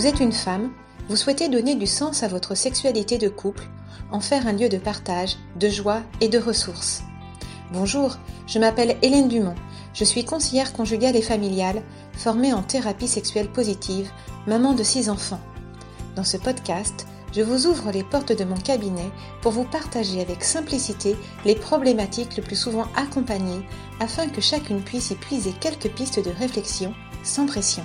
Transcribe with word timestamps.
Vous 0.00 0.06
êtes 0.06 0.20
une 0.20 0.32
femme, 0.32 0.70
vous 1.10 1.16
souhaitez 1.16 1.50
donner 1.50 1.74
du 1.74 1.86
sens 1.86 2.22
à 2.22 2.28
votre 2.28 2.54
sexualité 2.54 3.18
de 3.18 3.28
couple, 3.28 3.68
en 4.10 4.20
faire 4.20 4.46
un 4.46 4.54
lieu 4.54 4.70
de 4.70 4.78
partage, 4.78 5.36
de 5.56 5.68
joie 5.68 6.00
et 6.22 6.30
de 6.30 6.38
ressources. 6.38 7.02
Bonjour, 7.70 8.16
je 8.46 8.58
m'appelle 8.58 8.96
Hélène 9.02 9.28
Dumont, 9.28 9.56
je 9.92 10.04
suis 10.04 10.24
conseillère 10.24 10.72
conjugale 10.72 11.16
et 11.16 11.20
familiale, 11.20 11.82
formée 12.14 12.54
en 12.54 12.62
thérapie 12.62 13.08
sexuelle 13.08 13.52
positive, 13.52 14.10
maman 14.46 14.72
de 14.72 14.82
six 14.82 15.10
enfants. 15.10 15.42
Dans 16.16 16.24
ce 16.24 16.38
podcast, 16.38 17.06
je 17.34 17.42
vous 17.42 17.66
ouvre 17.66 17.90
les 17.90 18.02
portes 18.02 18.32
de 18.32 18.44
mon 18.44 18.56
cabinet 18.56 19.10
pour 19.42 19.52
vous 19.52 19.64
partager 19.64 20.22
avec 20.22 20.44
simplicité 20.44 21.14
les 21.44 21.56
problématiques 21.56 22.38
le 22.38 22.42
plus 22.42 22.56
souvent 22.56 22.86
accompagnées 22.96 23.66
afin 24.00 24.28
que 24.28 24.40
chacune 24.40 24.80
puisse 24.80 25.10
y 25.10 25.14
puiser 25.16 25.52
quelques 25.60 25.90
pistes 25.90 26.24
de 26.24 26.30
réflexion 26.30 26.94
sans 27.22 27.44
pression. 27.44 27.84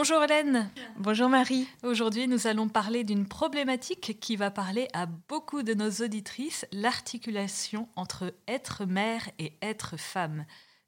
Bonjour 0.00 0.24
Hélène. 0.24 0.70
Bonjour 0.96 1.28
Marie. 1.28 1.68
Aujourd'hui, 1.82 2.26
nous 2.26 2.46
allons 2.46 2.70
parler 2.70 3.04
d'une 3.04 3.28
problématique 3.28 4.18
qui 4.18 4.34
va 4.34 4.50
parler 4.50 4.88
à 4.94 5.04
beaucoup 5.04 5.62
de 5.62 5.74
nos 5.74 5.90
auditrices, 6.02 6.64
l'articulation 6.72 7.86
entre 7.96 8.32
être 8.48 8.86
mère 8.86 9.28
et 9.38 9.52
être 9.60 9.98
femme. 9.98 10.46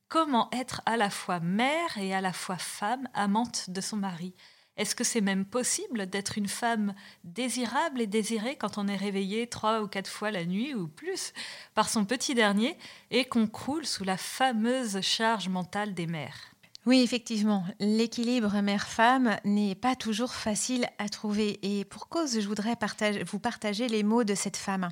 Comment 0.09 0.49
être 0.51 0.81
à 0.87 0.97
la 0.97 1.11
fois 1.11 1.41
mère 1.41 1.99
et 1.99 2.15
à 2.15 2.23
la 2.23 2.33
fois 2.33 2.57
femme, 2.57 3.07
amante 3.13 3.69
de 3.69 3.83
son 3.83 3.99
mari? 3.99 4.33
Est-ce 4.79 4.95
que 4.95 5.05
c'est 5.05 5.21
même 5.21 5.45
possible 5.45 6.07
d'être 6.07 6.39
une 6.39 6.49
femme 6.49 6.95
désirable 7.23 8.01
et 8.01 8.07
désirée 8.07 8.57
quand 8.57 8.79
on 8.79 8.89
est 8.89 8.97
réveillé 8.97 9.47
trois 9.47 9.83
ou 9.83 9.89
quatre 9.89 10.09
fois 10.09 10.31
la 10.31 10.47
nuit 10.47 10.75
ou 10.75 10.89
plus 10.89 11.35
par 11.75 11.91
son 11.91 12.07
petit 12.07 12.35
dernier 12.35 12.79
et 13.11 13.27
qu'on 13.27 13.47
croule 13.47 13.85
sous 13.85 14.05
la 14.05 14.17
fameuse 14.17 15.03
charge 15.03 15.51
mentale 15.51 15.93
des 15.93 16.07
mères? 16.07 16.53
Oui, 16.85 17.01
effectivement, 17.03 17.65
l'équilibre 17.79 18.61
mère-femme 18.61 19.37
n'est 19.45 19.77
pas 19.77 19.95
toujours 19.95 20.35
facile 20.35 20.89
à 20.99 21.09
trouver. 21.09 21.61
Et 21.63 21.85
pour 21.85 22.09
cause, 22.09 22.41
je 22.41 22.49
voudrais 22.49 22.77
vous 23.25 23.39
partager 23.39 23.87
les 23.87 24.03
mots 24.03 24.25
de 24.25 24.35
cette 24.35 24.57
femme. 24.57 24.89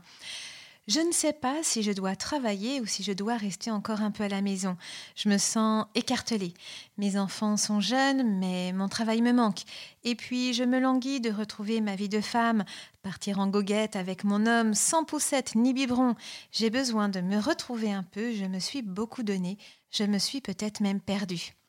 Je 0.86 1.00
ne 1.00 1.12
sais 1.12 1.32
pas 1.32 1.62
si 1.62 1.82
je 1.82 1.92
dois 1.92 2.16
travailler 2.16 2.80
ou 2.80 2.86
si 2.86 3.02
je 3.02 3.12
dois 3.12 3.36
rester 3.36 3.70
encore 3.70 4.02
un 4.02 4.10
peu 4.10 4.24
à 4.24 4.28
la 4.28 4.41
maison. 4.41 4.77
Je 5.14 5.28
me 5.28 5.36
sens 5.36 5.86
écartelée. 5.94 6.55
Mes 6.97 7.19
enfants 7.19 7.56
sont 7.56 7.80
jeunes, 7.80 8.38
mais 8.38 8.72
mon 8.72 8.88
travail 8.88 9.20
me 9.20 9.32
manque. 9.32 9.62
Et 10.04 10.14
puis 10.14 10.54
je 10.54 10.64
me 10.64 10.80
languis 10.80 11.20
de 11.20 11.30
retrouver 11.30 11.80
ma 11.80 11.97
vie 11.97 12.08
de 12.08 12.20
femme, 12.20 12.64
partir 13.02 13.41
en 13.41 13.48
goguette 13.48 13.94
avec 13.94 14.25
mon 14.25 14.47
homme 14.47 14.75
sans 14.75 15.04
poussette 15.04 15.54
ni 15.54 15.75
biberon. 15.75 16.14
J'ai 16.50 16.70
besoin 16.70 17.08
de 17.08 17.20
me 17.20 17.38
retrouver 17.38 17.92
un 17.92 18.04
peu, 18.04 18.32
je 18.32 18.44
me 18.44 18.58
suis 18.58 18.82
beaucoup 18.82 19.22
donné, 19.22 19.58
je 19.91 20.04
me 20.04 20.19
suis 20.19 20.41
peut-être 20.41 20.80
même 20.80 21.00
perdue. 21.00 21.59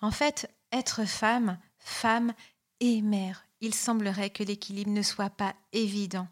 En 0.00 0.10
fait, 0.10 0.50
être 0.72 1.04
femme, 1.04 1.58
femme 1.78 2.32
et 2.80 3.02
mère, 3.02 3.44
il 3.60 3.74
semblerait 3.74 4.30
que 4.30 4.42
l'équilibre 4.42 4.90
ne 4.90 5.02
soit 5.02 5.30
pas 5.30 5.54
évident. 5.72 6.26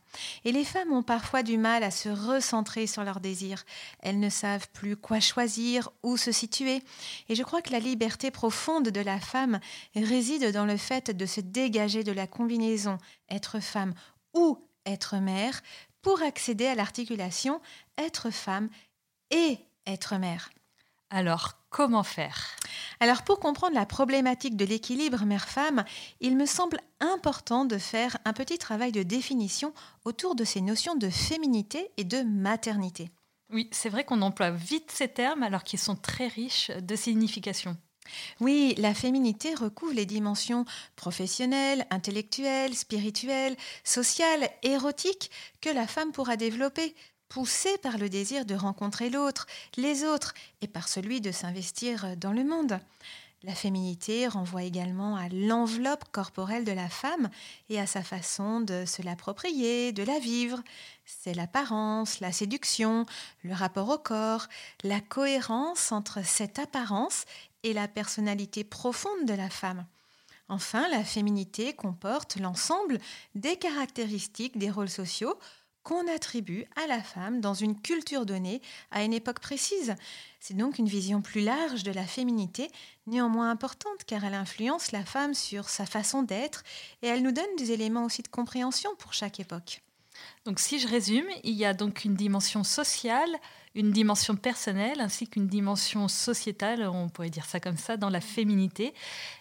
Et 0.44 0.52
les 0.52 0.64
femmes 0.64 0.92
ont 0.92 1.02
parfois 1.02 1.42
du 1.42 1.58
mal 1.58 1.82
à 1.82 1.90
se 1.90 2.08
recentrer 2.08 2.86
sur 2.86 3.04
leurs 3.04 3.20
désirs. 3.20 3.64
Elles 4.00 4.18
ne 4.18 4.30
savent 4.30 4.68
plus 4.70 4.96
quoi 4.96 5.20
choisir, 5.20 5.90
où 6.02 6.16
se 6.16 6.32
situer. 6.32 6.82
Et 7.28 7.34
je 7.34 7.42
crois 7.42 7.60
que 7.60 7.72
la 7.72 7.80
liberté 7.80 8.30
profonde 8.30 8.88
de 8.88 9.00
la 9.00 9.20
femme 9.20 9.60
réside 9.94 10.52
dans 10.52 10.64
le 10.64 10.78
fait 10.78 11.10
de 11.10 11.26
se 11.26 11.40
dégager 11.40 12.02
de 12.02 12.12
la 12.12 12.26
combinaison 12.26 12.98
être 13.28 13.60
femme 13.60 13.92
ou 14.34 14.58
être 14.86 15.16
mère 15.16 15.60
pour 16.00 16.22
accéder 16.22 16.66
à 16.66 16.74
l'articulation 16.74 17.60
être 17.98 18.30
femme 18.30 18.70
et 19.30 19.58
être 19.86 20.16
mère. 20.16 20.50
Alors, 21.10 21.54
comment 21.70 22.02
faire? 22.02 22.56
Alors, 23.00 23.22
pour 23.22 23.40
comprendre 23.40 23.74
la 23.74 23.86
problématique 23.86 24.56
de 24.56 24.64
l'équilibre 24.64 25.24
mère-femme, 25.24 25.84
il 26.20 26.36
me 26.36 26.46
semble 26.46 26.80
important 27.00 27.64
de 27.64 27.78
faire 27.78 28.18
un 28.24 28.32
petit 28.32 28.58
travail 28.58 28.92
de 28.92 29.02
définition 29.02 29.72
autour 30.04 30.34
de 30.34 30.44
ces 30.44 30.60
notions 30.60 30.96
de 30.96 31.08
féminité 31.08 31.90
et 31.96 32.04
de 32.04 32.22
maternité. 32.22 33.10
Oui, 33.50 33.68
c'est 33.72 33.88
vrai 33.88 34.04
qu'on 34.04 34.20
emploie 34.20 34.50
vite 34.50 34.90
ces 34.90 35.08
termes 35.08 35.42
alors 35.42 35.64
qu'ils 35.64 35.78
sont 35.78 35.96
très 35.96 36.28
riches 36.28 36.70
de 36.70 36.96
signification. 36.96 37.76
Oui, 38.40 38.74
la 38.78 38.94
féminité 38.94 39.54
recouvre 39.54 39.94
les 39.94 40.06
dimensions 40.06 40.64
professionnelles, 40.96 41.86
intellectuelles, 41.90 42.74
spirituelles, 42.74 43.56
sociales, 43.84 44.48
érotiques 44.62 45.30
que 45.60 45.70
la 45.70 45.86
femme 45.86 46.12
pourra 46.12 46.36
développer, 46.36 46.94
poussé 47.28 47.76
par 47.78 47.98
le 47.98 48.08
désir 48.08 48.44
de 48.44 48.54
rencontrer 48.54 49.10
l'autre, 49.10 49.46
les 49.76 50.04
autres, 50.04 50.34
et 50.60 50.68
par 50.68 50.88
celui 50.88 51.20
de 51.20 51.32
s'investir 51.32 52.16
dans 52.16 52.32
le 52.32 52.44
monde. 52.44 52.80
La 53.44 53.54
féminité 53.54 54.26
renvoie 54.26 54.64
également 54.64 55.14
à 55.14 55.28
l'enveloppe 55.28 56.10
corporelle 56.10 56.64
de 56.64 56.72
la 56.72 56.88
femme 56.88 57.30
et 57.68 57.78
à 57.78 57.86
sa 57.86 58.02
façon 58.02 58.60
de 58.60 58.84
se 58.84 59.00
l'approprier, 59.00 59.92
de 59.92 60.02
la 60.02 60.18
vivre. 60.18 60.60
C'est 61.04 61.34
l'apparence, 61.34 62.18
la 62.18 62.32
séduction, 62.32 63.06
le 63.44 63.54
rapport 63.54 63.90
au 63.90 63.98
corps, 63.98 64.48
la 64.82 65.00
cohérence 65.00 65.92
entre 65.92 66.24
cette 66.24 66.58
apparence 66.58 67.26
et 67.62 67.72
la 67.72 67.86
personnalité 67.86 68.64
profonde 68.64 69.24
de 69.24 69.34
la 69.34 69.50
femme. 69.50 69.86
Enfin, 70.48 70.88
la 70.88 71.04
féminité 71.04 71.74
comporte 71.74 72.36
l'ensemble 72.36 72.98
des 73.36 73.56
caractéristiques 73.56 74.58
des 74.58 74.70
rôles 74.70 74.88
sociaux 74.88 75.38
qu'on 75.88 76.06
attribue 76.14 76.66
à 76.76 76.86
la 76.86 77.02
femme 77.02 77.40
dans 77.40 77.54
une 77.54 77.80
culture 77.80 78.26
donnée 78.26 78.60
à 78.90 79.04
une 79.04 79.14
époque 79.14 79.40
précise. 79.40 79.94
C'est 80.38 80.54
donc 80.54 80.76
une 80.76 80.86
vision 80.86 81.22
plus 81.22 81.40
large 81.40 81.82
de 81.82 81.90
la 81.90 82.04
féminité, 82.04 82.70
néanmoins 83.06 83.50
importante 83.50 84.04
car 84.06 84.22
elle 84.22 84.34
influence 84.34 84.92
la 84.92 85.02
femme 85.02 85.32
sur 85.32 85.70
sa 85.70 85.86
façon 85.86 86.22
d'être 86.22 86.62
et 87.00 87.06
elle 87.06 87.22
nous 87.22 87.32
donne 87.32 87.56
des 87.56 87.72
éléments 87.72 88.04
aussi 88.04 88.20
de 88.20 88.28
compréhension 88.28 88.90
pour 88.98 89.14
chaque 89.14 89.40
époque. 89.40 89.80
Donc 90.44 90.60
si 90.60 90.78
je 90.78 90.88
résume, 90.88 91.26
il 91.42 91.54
y 91.54 91.64
a 91.64 91.72
donc 91.72 92.04
une 92.04 92.16
dimension 92.16 92.64
sociale, 92.64 93.30
une 93.74 93.90
dimension 93.90 94.36
personnelle 94.36 95.00
ainsi 95.00 95.26
qu'une 95.26 95.48
dimension 95.48 96.06
sociétale, 96.06 96.86
on 96.86 97.08
pourrait 97.08 97.30
dire 97.30 97.46
ça 97.46 97.60
comme 97.60 97.78
ça, 97.78 97.96
dans 97.96 98.10
la 98.10 98.20
féminité. 98.20 98.92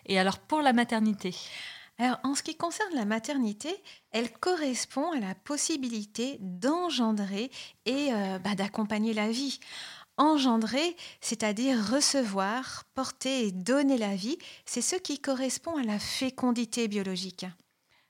Et 0.06 0.18
alors 0.18 0.40
pour 0.40 0.62
la 0.62 0.72
maternité? 0.72 1.36
Alors, 2.00 2.20
en 2.24 2.36
ce 2.36 2.44
qui 2.44 2.56
concerne 2.56 2.94
la 2.94 3.06
maternité, 3.06 3.70
elle 4.12 4.32
correspond 4.32 5.12
à 5.14 5.20
la 5.20 5.34
possibilité 5.34 6.38
d'engendrer 6.42 7.50
et 7.86 8.14
euh, 8.14 8.38
bah, 8.38 8.54
d'accompagner 8.54 9.14
la 9.14 9.32
vie. 9.32 9.60
Engendrer, 10.18 10.96
c'est-à-dire 11.22 11.78
recevoir, 11.92 12.86
porter 12.94 13.48
et 13.48 13.52
donner 13.52 13.98
la 13.98 14.16
vie, 14.16 14.38
c'est 14.66 14.82
ce 14.82 14.96
qui 14.96 15.20
correspond 15.20 15.76
à 15.78 15.84
la 15.84 15.98
fécondité 15.98 16.88
biologique. 16.88 17.46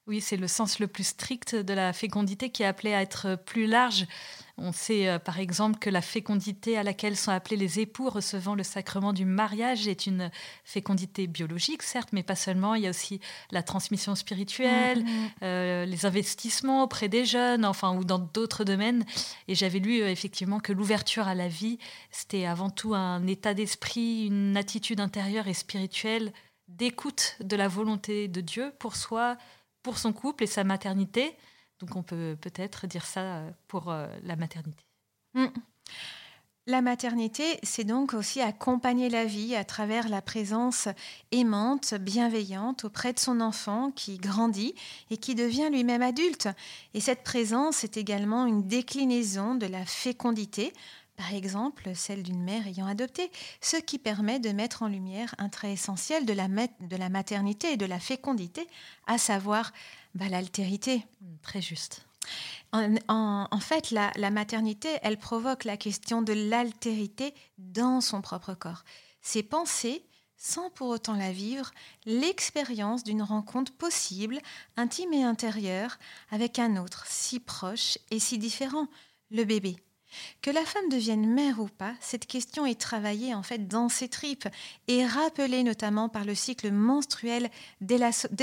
Oui, 0.07 0.21
c'est 0.21 0.37
le 0.37 0.47
sens 0.47 0.79
le 0.79 0.87
plus 0.87 1.03
strict 1.03 1.53
de 1.53 1.73
la 1.73 1.91
fécondité 1.91 2.49
qui 2.49 2.63
est 2.63 2.65
appelé 2.65 2.93
à 2.93 3.01
être 3.01 3.37
plus 3.45 3.67
large. 3.67 4.07
On 4.57 4.71
sait 4.71 5.07
euh, 5.07 5.19
par 5.19 5.37
exemple 5.37 5.77
que 5.79 5.89
la 5.89 6.01
fécondité 6.01 6.77
à 6.77 6.83
laquelle 6.83 7.17
sont 7.17 7.31
appelés 7.31 7.57
les 7.57 7.79
époux 7.81 8.09
recevant 8.09 8.55
le 8.55 8.63
sacrement 8.63 9.11
du 9.11 9.25
mariage 9.25 9.87
est 9.87 10.07
une 10.07 10.31
fécondité 10.63 11.27
biologique, 11.27 11.83
certes, 11.83 12.09
mais 12.13 12.23
pas 12.23 12.35
seulement. 12.35 12.73
Il 12.73 12.83
y 12.83 12.87
a 12.87 12.89
aussi 12.89 13.19
la 13.51 13.61
transmission 13.61 14.15
spirituelle, 14.15 15.03
mm-hmm. 15.03 15.29
euh, 15.43 15.85
les 15.85 16.05
investissements 16.05 16.83
auprès 16.83 17.09
des 17.09 17.25
jeunes, 17.25 17.65
enfin, 17.65 17.93
ou 17.95 18.05
dans 18.05 18.17
d'autres 18.17 18.63
domaines. 18.63 19.05
Et 19.49 19.55
j'avais 19.55 19.79
lu 19.79 20.01
euh, 20.01 20.09
effectivement 20.09 20.59
que 20.59 20.71
l'ouverture 20.71 21.27
à 21.27 21.35
la 21.35 21.49
vie, 21.49 21.79
c'était 22.11 22.45
avant 22.45 22.69
tout 22.69 22.95
un 22.95 23.27
état 23.27 23.53
d'esprit, 23.53 24.27
une 24.27 24.55
attitude 24.55 25.01
intérieure 25.01 25.47
et 25.47 25.53
spirituelle 25.53 26.31
d'écoute 26.67 27.37
de 27.41 27.55
la 27.55 27.67
volonté 27.67 28.27
de 28.27 28.41
Dieu 28.41 28.73
pour 28.79 28.95
soi, 28.95 29.37
pour 29.87 29.99
son 29.99 30.11
couple 30.11 30.43
et 30.43 30.47
sa 30.47 30.65
maternité. 30.65 31.33
Donc 31.79 31.95
on 31.95 32.03
peut 32.03 32.35
peut-être 32.41 32.87
dire 32.87 33.05
ça 33.05 33.21
euh, 33.21 33.51
pour 33.69 33.89
euh, 33.89 34.05
la 34.21 34.35
maternité. 34.35 34.83
Mm. 35.33 35.45
La 36.65 36.81
maternité, 36.81 37.57
c'est 37.63 37.85
donc 37.85 38.13
aussi 38.13 38.41
accompagner 38.41 39.07
la 39.07 39.23
vie 39.23 39.55
à 39.55 39.63
travers 39.63 40.09
la 40.09 40.21
présence 40.21 40.89
aimante, 41.31 41.93
bienveillante 41.93 42.83
auprès 42.83 43.13
de 43.13 43.19
son 43.19 43.39
enfant 43.39 43.91
qui 43.91 44.17
grandit 44.17 44.75
et 45.09 45.15
qui 45.15 45.35
devient 45.35 45.69
lui-même 45.71 46.01
adulte. 46.01 46.49
Et 46.93 46.99
cette 46.99 47.23
présence 47.23 47.85
est 47.85 47.95
également 47.95 48.45
une 48.45 48.67
déclinaison 48.67 49.55
de 49.55 49.67
la 49.67 49.85
fécondité, 49.85 50.73
par 51.17 51.33
exemple 51.33 51.93
celle 51.95 52.23
d'une 52.23 52.41
mère 52.41 52.65
ayant 52.67 52.85
adopté, 52.85 53.31
ce 53.59 53.75
qui 53.75 53.97
permet 53.97 54.39
de 54.39 54.51
mettre 54.51 54.83
en 54.83 54.87
lumière 54.87 55.35
un 55.39 55.49
trait 55.49 55.73
essentiel 55.73 56.25
de 56.25 56.33
la, 56.33 56.47
de 56.47 56.95
la 56.95 57.09
maternité 57.09 57.73
et 57.73 57.77
de 57.77 57.85
la 57.85 57.99
fécondité, 57.99 58.65
à 59.07 59.17
savoir 59.17 59.73
bah, 60.15 60.29
l'altérité. 60.29 61.03
Hmm, 61.19 61.35
très 61.41 61.61
juste. 61.61 62.05
En, 62.73 63.59
fait, 63.61 63.91
la, 63.91 64.11
la, 64.15 64.29
maternité, 64.29 64.89
elle 65.01 65.17
provoque 65.17 65.63
la 65.63 65.77
question 65.77 66.21
de 66.21 66.33
l'altérité 66.33 67.33
dans 67.57 68.01
son 68.01 68.21
propre 68.21 68.53
corps. 68.53 68.83
C'est 69.21 69.43
penser, 69.43 70.03
sans 70.35 70.69
pour 70.69 70.89
autant 70.89 71.15
la 71.15 71.31
vivre, 71.31 71.71
l'expérience 72.05 73.03
d'une 73.03 73.23
rencontre 73.23 73.71
possible, 73.71 74.39
intime 74.75 75.13
et 75.13 75.23
intérieure, 75.23 75.97
avec 76.29 76.59
un 76.59 76.75
autre 76.75 77.05
si 77.07 77.39
proche 77.39 77.97
et 78.11 78.19
si 78.19 78.37
différent, 78.37 78.87
le 79.31 79.45
bébé. 79.45 79.77
Que 80.41 80.51
la 80.51 80.63
femme 80.63 80.89
devienne 80.89 81.27
mère 81.27 81.59
ou 81.59 81.67
pas, 81.67 81.93
cette 81.99 82.27
question 82.27 82.65
est 82.65 82.79
travaillée 82.79 83.33
en 83.35 83.43
fait 83.43 83.67
dans 83.67 83.89
ses 83.89 84.07
tripes 84.07 84.47
et 84.87 85.05
rappelée 85.05 85.63
notamment 85.63 86.09
par 86.09 86.25
le 86.25 86.35
cycle 86.35 86.71
menstruel 86.71 87.49
dès 87.81 87.97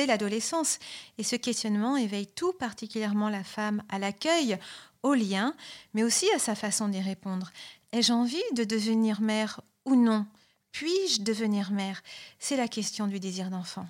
l'adolescence. 0.07 0.79
Et 1.19 1.23
ce 1.23 1.37
questionnement 1.37 1.97
éveille 1.97 2.27
tout 2.27 2.53
particulièrement 2.53 3.29
la 3.29 3.45
femme 3.45 3.83
à 3.89 3.99
l'accueil, 3.99 4.59
au 5.03 5.15
lien, 5.15 5.55
mais 5.93 6.03
aussi 6.03 6.27
à 6.35 6.39
sa 6.39 6.55
façon 6.55 6.89
d'y 6.89 7.01
répondre. 7.01 7.51
Ai-je 7.93 8.13
envie 8.13 8.43
de 8.55 8.65
devenir 8.65 9.21
mère 9.21 9.61
ou 9.85 9.97
non? 9.97 10.27
Puis-je 10.73 11.23
devenir 11.23 11.71
mère? 11.71 12.03
C'est 12.39 12.57
la 12.57 12.69
question 12.69 13.07
du 13.07 13.21
désir 13.21 13.51
d'enfant. 13.51 13.87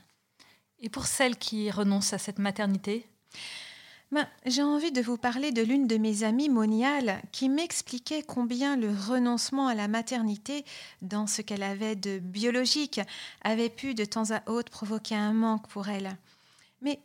Et 0.80 0.90
pour 0.90 1.06
celles 1.06 1.38
qui 1.38 1.70
renoncent 1.70 2.12
à 2.12 2.18
cette 2.18 2.38
maternité? 2.38 3.06
Ben, 4.14 4.28
J'ai 4.46 4.62
envie 4.62 4.93
de 4.93 5.02
vous 5.02 5.16
parler 5.16 5.50
de 5.50 5.61
l'une 5.61 5.88
de 5.88 5.96
mes 5.96 6.22
amies 6.22 6.49
moniales 6.49 7.20
qui 7.32 7.49
m'expliquait 7.49 8.22
combien 8.22 8.76
le 8.76 8.90
renoncement 8.90 9.66
à 9.66 9.75
la 9.75 9.88
maternité, 9.88 10.64
dans 11.02 11.26
ce 11.26 11.43
qu'elle 11.43 11.64
avait 11.64 11.96
de 11.96 12.20
biologique, 12.20 13.00
avait 13.43 13.69
pu 13.69 13.94
de 13.94 14.05
temps 14.05 14.31
à 14.31 14.49
autre 14.49 14.70
provoquer 14.70 15.16
un 15.16 15.32
manque 15.32 15.66
pour 15.66 15.88
elle. 15.88 16.16
Mais 16.81 17.00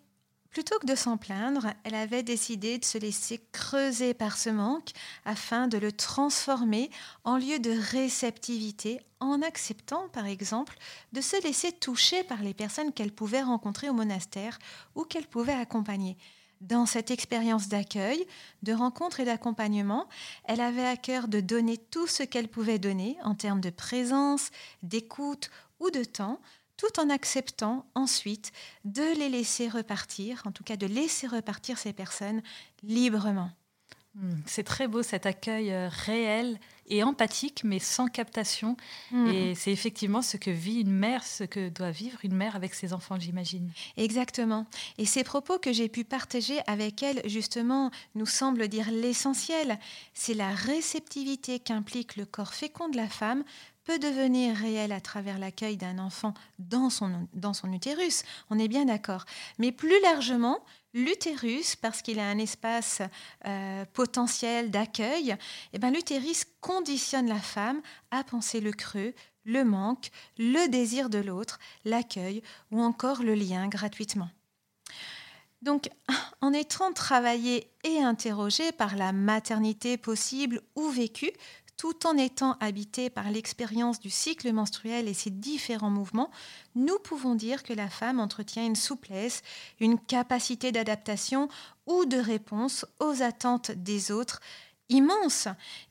Plutôt 0.52 0.80
que 0.80 0.88
de 0.88 0.96
s'en 0.96 1.18
plaindre, 1.18 1.68
elle 1.84 1.94
avait 1.94 2.24
décidé 2.24 2.80
de 2.80 2.86
se 2.86 2.98
laisser 2.98 3.40
creuser 3.52 4.16
par 4.16 4.36
ce 4.36 4.50
manque 4.50 4.90
afin 5.24 5.68
de 5.68 5.78
le 5.78 5.92
transformer 5.92 6.90
en 7.24 7.38
lieu 7.38 7.60
de 7.60 7.72
réceptivité 7.92 9.00
en 9.20 9.44
acceptant, 9.44 10.10
par 10.10 10.26
exemple, 10.26 10.76
de 11.14 11.22
se 11.22 11.40
laisser 11.44 11.72
toucher 11.72 12.24
par 12.24 12.42
les 12.42 12.56
personnes 12.56 12.94
qu'elle 12.94 13.12
pouvait 13.12 13.44
rencontrer 13.44 13.90
au 13.90 13.94
monastère 13.94 14.58
ou 14.96 15.04
qu'elle 15.04 15.28
pouvait 15.28 15.54
accompagner. 15.54 16.18
Dans 16.62 16.86
cette 16.86 17.10
expérience 17.10 17.70
d'accueil, 17.70 18.26
de 18.64 18.74
rencontre 18.74 19.22
et 19.22 19.26
d'accompagnement, 19.26 20.08
elle 20.44 20.60
avait 20.60 20.86
à 20.86 20.98
cœur 20.98 21.30
de 21.30 21.40
donner 21.40 21.78
tout 21.78 22.08
ce 22.08 22.24
qu'elle 22.24 22.50
pouvait 22.50 22.80
donner 22.80 23.18
en 23.24 23.34
termes 23.34 23.62
de 23.62 23.70
présence, 23.70 24.52
d'écoute 24.84 25.50
ou 25.80 25.90
de 25.90 26.04
temps 26.04 26.40
tout 26.76 27.00
en 27.00 27.10
acceptant 27.10 27.86
ensuite 27.94 28.54
de 28.86 29.18
les 29.20 29.28
laisser 29.28 29.68
repartir, 29.68 30.42
en 30.46 30.52
tout 30.54 30.64
cas 30.64 30.78
de 30.78 30.86
laisser 30.86 31.28
repartir 31.28 31.78
ces 31.78 31.92
personnes 31.92 32.42
librement. 32.84 33.52
Hmm, 34.16 34.38
c'est 34.48 34.64
très 34.64 34.88
beau 34.88 35.04
cet 35.04 35.26
accueil 35.28 35.72
euh, 35.72 35.88
réel 35.88 36.60
et 36.88 37.04
empathique, 37.04 37.64
mais 37.64 37.78
sans 37.78 38.08
captation. 38.08 38.76
Hmm. 39.12 39.28
Et 39.28 39.56
c'est 39.56 39.72
effectivement 39.72 40.24
ce 40.24 40.38
que 40.38 40.50
vit 40.50 40.82
une 40.82 40.92
mère, 40.92 41.24
ce 41.24 41.44
que 41.44 41.70
doit 41.70 41.92
vivre 41.92 42.18
une 42.24 42.36
mère 42.36 42.56
avec 42.56 42.74
ses 42.74 42.94
enfants, 42.94 43.20
j'imagine. 43.20 43.70
Exactement. 43.98 44.66
Et 44.98 45.06
ces 45.06 45.24
propos 45.24 45.60
que 45.60 45.72
j'ai 45.72 45.90
pu 45.90 46.04
partager 46.04 46.60
avec 46.66 47.04
elle, 47.04 47.22
justement, 47.26 47.92
nous 48.16 48.26
semblent 48.26 48.68
dire 48.68 48.90
l'essentiel. 48.92 49.78
C'est 50.16 50.34
la 50.34 50.50
réceptivité 50.50 51.60
qu'implique 51.60 52.16
le 52.16 52.26
corps 52.26 52.56
fécond 52.56 52.90
de 52.90 52.98
la 52.98 53.08
femme 53.08 53.44
devenir 53.98 54.56
réel 54.56 54.92
à 54.92 55.02
travers 55.02 55.40
l'accueil 55.40 55.78
d'un 55.78 55.98
enfant 55.98 56.34
dans 56.60 56.90
son, 56.90 57.28
dans 57.34 57.54
utérus, 57.74 58.24
on 58.50 58.60
est 58.60 58.68
bien 58.68 58.86
d'accord. 58.86 59.26
Mais 59.58 59.72
plus 59.72 60.00
largement, 60.02 60.60
l'utérus, 60.94 61.76
parce 61.76 62.02
qu'il 62.02 62.20
a 62.20 62.28
un 62.28 62.38
espace 62.38 63.02
euh, 63.46 63.86
potentiel 63.94 64.70
d'accueil, 64.72 65.36
eh 65.74 65.80
ben, 65.80 65.92
l'utérus 65.92 66.46
conditionne 66.62 67.28
la 67.28 67.40
femme 67.40 67.82
à 68.12 68.24
penser 68.24 68.60
le 68.60 68.72
creux, 68.72 69.14
le 69.46 69.64
manque, 69.64 70.12
le 70.38 70.68
désir 70.68 71.10
de 71.10 71.20
l'autre, 71.20 71.60
l'accueil 71.86 72.44
ou 72.72 72.82
encore 72.82 73.24
le 73.24 73.34
lien 73.34 73.68
gratuitement. 73.68 74.30
Donc, 75.62 75.90
en 76.42 76.54
étant 76.54 76.94
travaillé 76.94 77.70
et 77.84 78.02
interrogé 78.02 78.72
par 78.72 78.96
la 78.96 79.12
maternité 79.12 79.98
possible 79.98 80.62
ou 80.76 80.90
vécue, 80.90 81.32
tout 81.80 82.06
en 82.06 82.18
étant 82.18 82.58
habité 82.60 83.10
par 83.10 83.32
l'expérience 83.32 84.02
du 84.02 84.10
cycle 84.10 84.52
menstruel 84.52 85.08
et 85.08 85.14
ses 85.14 85.30
différents 85.30 85.90
mouvements, 85.90 86.30
nous 86.76 87.00
pouvons 87.00 87.36
dire 87.36 87.64
que 87.64 87.72
la 87.72 87.90
femme 87.90 88.20
entretient 88.20 88.66
une 88.66 88.76
souplesse, 88.76 89.44
une 89.80 89.98
capacité 89.98 90.74
d'adaptation 90.74 91.48
ou 91.88 92.04
de 92.04 92.18
réponse 92.18 92.86
aux 93.00 93.22
attentes 93.22 93.72
des 93.72 94.12
autres 94.12 94.42
immense. 94.90 95.48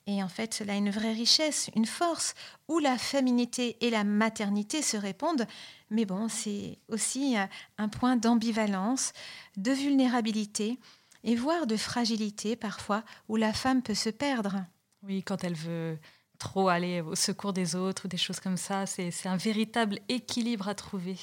Et 0.06 0.22
en 0.22 0.28
fait, 0.28 0.52
cela 0.52 0.74
a 0.74 0.76
une 0.76 0.90
vraie 0.90 1.14
richesse, 1.14 1.70
une 1.74 1.86
force, 1.86 2.34
où 2.68 2.80
la 2.80 2.98
féminité 2.98 3.78
et 3.80 3.88
la 3.88 4.04
maternité 4.04 4.82
se 4.82 4.98
répondent. 4.98 5.46
Mais 5.88 6.04
bon, 6.04 6.28
c'est 6.28 6.78
aussi 6.90 7.34
un 7.78 7.88
point 7.88 8.16
d'ambivalence, 8.16 9.14
de 9.56 9.72
vulnérabilité 9.72 10.78
et 11.24 11.34
voire 11.34 11.66
de 11.66 11.78
fragilité 11.78 12.56
parfois, 12.56 13.04
où 13.30 13.36
la 13.36 13.54
femme 13.54 13.80
peut 13.80 13.94
se 13.94 14.10
perdre. 14.10 14.66
Oui, 15.02 15.22
quand 15.22 15.44
elle 15.44 15.54
veut 15.54 15.98
trop 16.38 16.68
aller 16.68 17.00
au 17.00 17.14
secours 17.14 17.52
des 17.52 17.74
autres 17.74 18.04
ou 18.04 18.08
des 18.08 18.16
choses 18.16 18.40
comme 18.40 18.56
ça, 18.56 18.86
c'est 18.86 19.26
un 19.26 19.36
véritable 19.36 19.98
équilibre 20.08 20.68
à 20.68 20.74
trouver. 20.74 21.16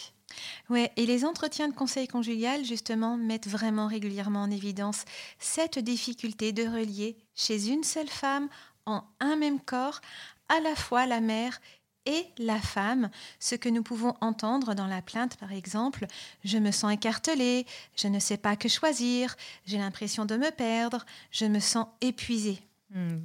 Oui, 0.69 0.87
et 0.97 1.05
les 1.05 1.23
entretiens 1.23 1.69
de 1.69 1.73
conseil 1.73 2.07
conjugal, 2.07 2.65
justement, 2.65 3.17
mettent 3.17 3.47
vraiment 3.47 3.87
régulièrement 3.87 4.41
en 4.43 4.51
évidence 4.51 5.05
cette 5.39 5.79
difficulté 5.79 6.51
de 6.51 6.63
relier 6.63 7.17
chez 7.35 7.69
une 7.69 7.83
seule 7.83 8.09
femme, 8.09 8.49
en 8.85 9.03
un 9.19 9.35
même 9.35 9.59
corps, 9.59 10.01
à 10.49 10.59
la 10.59 10.75
fois 10.75 11.05
la 11.05 11.21
mère 11.21 11.59
et 12.05 12.25
la 12.37 12.59
femme, 12.59 13.09
ce 13.39 13.55
que 13.55 13.69
nous 13.69 13.81
pouvons 13.81 14.13
entendre 14.21 14.75
dans 14.75 14.85
la 14.85 15.01
plainte 15.01 15.37
par 15.37 15.51
exemple, 15.51 16.05
je 16.43 16.59
me 16.59 16.69
sens 16.69 16.93
écartelée, 16.93 17.65
je 17.95 18.07
ne 18.07 18.19
sais 18.19 18.37
pas 18.37 18.55
que 18.55 18.69
choisir, 18.69 19.35
j'ai 19.65 19.79
l'impression 19.79 20.25
de 20.25 20.37
me 20.37 20.51
perdre, 20.51 21.03
je 21.31 21.45
me 21.45 21.59
sens 21.59 21.87
épuisée. 22.01 22.59
Hmm. 22.91 23.21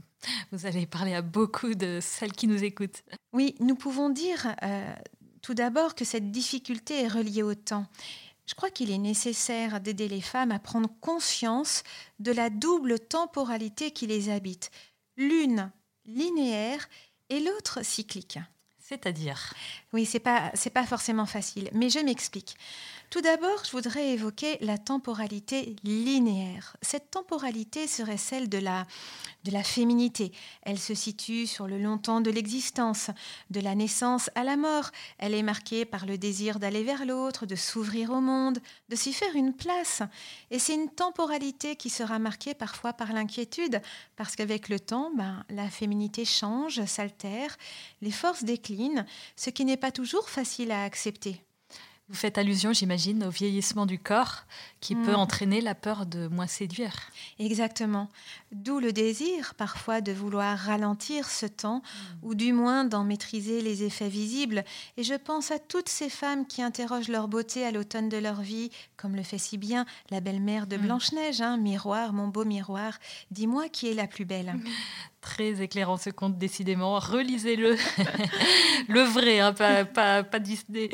Vous 0.52 0.67
allez 0.67 0.87
parler 0.87 1.14
à 1.14 1.22
beaucoup 1.22 1.75
de 1.75 1.99
celles 2.00 2.32
qui 2.32 2.46
nous 2.46 2.62
écoutent. 2.62 3.02
Oui, 3.32 3.55
nous 3.61 3.75
pouvons 3.75 4.11
dire 4.11 4.55
euh, 4.62 4.94
tout 5.43 5.55
d'abord 5.55 5.94
que 5.94 6.05
cette 6.05 6.31
difficulté 6.31 7.02
est 7.02 7.08
reliée 7.08 7.43
au 7.43 7.55
temps. 7.55 7.87
Je 8.46 8.55
crois 8.55 8.70
qu'il 8.70 8.90
est 8.90 8.99
nécessaire 8.99 9.81
d'aider 9.81 10.08
les 10.08 10.20
femmes 10.20 10.50
à 10.50 10.58
prendre 10.58 10.90
conscience 11.00 11.84
de 12.19 12.32
la 12.32 12.50
double 12.50 12.99
temporalité 12.99 13.93
qui 13.93 14.06
les 14.06 14.28
habite, 14.28 14.70
l'une 15.17 15.70
linéaire 16.05 16.88
et 17.28 17.38
l'autre 17.38 17.84
cyclique. 17.84 18.38
C'est-à-dire 18.90 19.54
Oui, 19.92 20.04
c'est 20.04 20.19
pas 20.19 20.50
pas 20.75 20.84
forcément 20.84 21.26
facile, 21.26 21.70
mais 21.72 21.90
je 21.90 22.00
m'explique. 22.00 22.56
Tout 23.10 23.20
d'abord, 23.20 23.64
je 23.64 23.72
voudrais 23.72 24.10
évoquer 24.10 24.56
la 24.60 24.78
temporalité 24.78 25.75
linéaire. 25.82 26.76
Cette 26.80 27.11
temporalité 27.11 27.88
serait 27.88 28.16
celle 28.16 28.49
de 28.49 28.59
la, 28.59 28.87
de 29.42 29.50
la 29.50 29.64
féminité. 29.64 30.30
Elle 30.62 30.78
se 30.78 30.94
situe 30.94 31.49
sur 31.49 31.66
le 31.66 31.78
long 31.78 31.99
temps 31.99 32.20
de 32.20 32.30
l'existence, 32.30 33.11
de 33.50 33.59
la 33.59 33.75
naissance 33.75 34.30
à 34.37 34.44
la 34.44 34.56
mort. 34.56 34.90
Elle 35.18 35.35
est 35.35 35.42
marquée 35.42 35.85
par 35.85 36.06
le 36.06 36.18
désir 36.18 36.61
d'aller 36.61 36.85
vers 36.85 37.04
l'autre, 37.04 37.47
de 37.47 37.56
s'ouvrir 37.56 38.11
au 38.11 38.20
monde, 38.20 38.61
de 38.88 38.94
s'y 38.94 39.12
faire 39.12 39.35
une 39.35 39.54
place. 39.54 40.02
Et 40.52 40.61
c'est 40.61 40.75
une 40.75 40.90
temporalité 40.90 41.75
qui 41.75 41.90
sera 41.90 42.20
marquée 42.20 42.54
parfois 42.54 42.92
par 42.92 43.12
l'inquiétude, 43.12 43.82
parce 44.14 44.37
qu'avec 44.37 44.68
le 44.68 44.78
temps, 44.78 45.11
ben, 45.16 45.44
la 45.50 45.68
féminité 45.68 46.25
change, 46.25 46.85
s'altère, 46.85 47.56
les 48.02 48.12
forces 48.12 48.44
déclinent, 48.44 48.79
ce 49.37 49.50
qui 49.50 49.64
n'est 49.64 49.76
pas 49.76 49.92
toujours 49.92 50.28
facile 50.28 50.70
à 50.70 50.84
accepter. 50.84 51.42
Vous 52.11 52.17
faites 52.17 52.38
allusion, 52.38 52.73
j'imagine, 52.73 53.23
au 53.23 53.31
vieillissement 53.31 53.87
du 53.87 53.97
corps 53.97 54.43
qui 54.81 54.97
peut 54.97 55.12
mm. 55.12 55.17
entraîner 55.17 55.61
la 55.61 55.76
peur 55.76 56.07
de 56.07 56.26
moins 56.26 56.49
séduire. 56.49 56.93
Exactement. 57.38 58.09
D'où 58.50 58.81
le 58.81 58.93
désir 58.93 59.55
parfois 59.55 60.00
de 60.00 60.11
vouloir 60.11 60.59
ralentir 60.59 61.31
ce 61.31 61.47
temps 61.47 61.79
mm. 61.79 62.26
ou 62.26 62.35
du 62.35 62.52
moins 62.52 62.85
d'en 62.85 63.05
maîtriser 63.05 63.61
les 63.61 63.85
effets 63.85 64.09
visibles. 64.09 64.64
Et 64.97 65.05
je 65.05 65.14
pense 65.14 65.52
à 65.52 65.61
toutes 65.61 65.88
ces 65.88 66.09
femmes 66.09 66.49
qui 66.49 66.62
interrogent 66.62 67.09
leur 67.09 67.29
beauté 67.29 67.64
à 67.64 67.71
l'automne 67.71 68.09
de 68.09 68.17
leur 68.17 68.40
vie, 68.40 68.71
comme 68.97 69.14
le 69.14 69.23
fait 69.23 69.38
si 69.38 69.57
bien 69.57 69.87
la 70.11 70.21
belle-mère 70.21 70.67
de 70.67 70.76
mm. 70.76 70.81
Blanche-Neige. 70.81 71.40
Hein, 71.40 71.59
miroir, 71.59 72.12
mon 72.12 72.26
beau 72.26 72.45
miroir, 72.45 72.99
dis-moi 73.31 73.69
qui 73.69 73.88
est 73.88 73.95
la 73.95 74.09
plus 74.09 74.25
belle. 74.25 74.57
Très 75.21 75.62
éclairant 75.62 75.99
ce 75.99 76.09
conte, 76.09 76.38
décidément. 76.38 76.99
Relisez-le. 76.99 77.76
le 78.88 79.02
vrai, 79.02 79.40
hein, 79.40 79.52
pas, 79.52 79.85
pas, 79.85 80.23
pas, 80.23 80.38
Disney. 80.38 80.88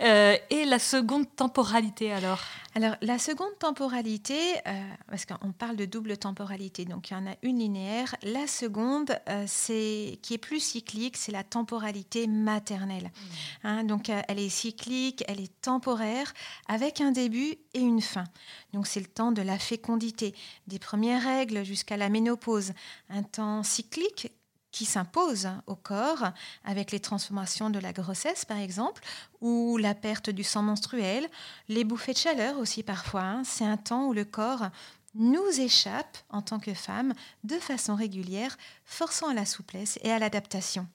Euh, 0.00 0.21
et 0.50 0.64
la 0.64 0.78
seconde 0.78 1.26
temporalité, 1.36 2.12
alors 2.12 2.40
alors, 2.74 2.96
la 3.02 3.18
seconde 3.18 3.58
temporalité, 3.58 4.34
euh, 4.66 4.82
parce 5.08 5.26
qu'on 5.26 5.52
parle 5.52 5.76
de 5.76 5.84
double 5.84 6.16
temporalité, 6.16 6.86
donc 6.86 7.10
il 7.10 7.12
y 7.12 7.16
en 7.16 7.26
a 7.26 7.34
une 7.42 7.58
linéaire. 7.58 8.14
La 8.22 8.46
seconde, 8.46 9.14
euh, 9.28 9.44
c'est 9.46 10.18
qui 10.22 10.34
est 10.34 10.38
plus 10.38 10.60
cyclique, 10.60 11.18
c'est 11.18 11.32
la 11.32 11.44
temporalité 11.44 12.26
maternelle. 12.26 13.04
Mmh. 13.04 13.66
Hein, 13.66 13.84
donc, 13.84 14.08
elle 14.08 14.38
est 14.38 14.48
cyclique, 14.48 15.22
elle 15.28 15.40
est 15.40 15.60
temporaire, 15.60 16.32
avec 16.66 17.02
un 17.02 17.12
début 17.12 17.56
et 17.74 17.80
une 17.80 18.00
fin. 18.00 18.24
Donc, 18.72 18.86
c'est 18.86 19.00
le 19.00 19.06
temps 19.06 19.32
de 19.32 19.42
la 19.42 19.58
fécondité, 19.58 20.34
des 20.66 20.78
premières 20.78 21.22
règles 21.22 21.64
jusqu'à 21.64 21.98
la 21.98 22.08
ménopause. 22.08 22.72
Un 23.10 23.22
temps 23.22 23.62
cyclique 23.62 24.32
qui 24.72 24.84
s'impose 24.86 25.48
au 25.66 25.76
corps 25.76 26.32
avec 26.64 26.90
les 26.90 26.98
transformations 26.98 27.70
de 27.70 27.78
la 27.78 27.92
grossesse 27.92 28.44
par 28.44 28.58
exemple 28.58 29.04
ou 29.40 29.76
la 29.76 29.94
perte 29.94 30.30
du 30.30 30.42
sang 30.42 30.62
menstruel, 30.62 31.28
les 31.68 31.84
bouffées 31.84 32.14
de 32.14 32.18
chaleur 32.18 32.58
aussi 32.58 32.82
parfois. 32.82 33.22
Hein. 33.22 33.44
C'est 33.44 33.64
un 33.64 33.76
temps 33.76 34.06
où 34.06 34.12
le 34.12 34.24
corps 34.24 34.70
nous 35.14 35.60
échappent 35.60 36.18
en 36.30 36.42
tant 36.42 36.58
que 36.58 36.74
femmes 36.74 37.12
de 37.44 37.58
façon 37.58 37.94
régulière, 37.94 38.56
forçant 38.84 39.28
à 39.28 39.34
la 39.34 39.44
souplesse 39.44 39.98
et 40.02 40.10
à 40.10 40.18
l'adaptation. 40.18 40.88